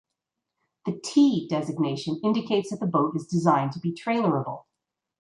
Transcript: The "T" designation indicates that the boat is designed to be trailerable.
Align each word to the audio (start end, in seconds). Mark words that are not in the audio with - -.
The 0.87 0.99
"T" 1.03 1.47
designation 1.47 2.19
indicates 2.23 2.71
that 2.71 2.79
the 2.79 2.87
boat 2.87 3.15
is 3.15 3.27
designed 3.27 3.71
to 3.73 3.79
be 3.79 3.93
trailerable. 3.93 4.63